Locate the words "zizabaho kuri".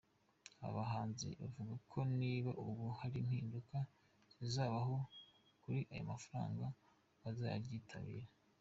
4.37-5.79